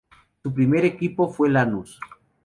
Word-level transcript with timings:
Su 0.41 0.51
primer 0.51 0.83
equipo 0.83 1.29
fue 1.31 1.47
Lanús. 1.51 1.99